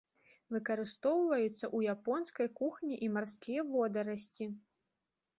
Выкарыстоўваюцца 0.53 1.59
ў 1.75 1.93
японскай 1.95 2.49
кухні 2.59 2.97
і 3.07 3.09
марскія 3.17 3.65
водарасці. 3.75 4.49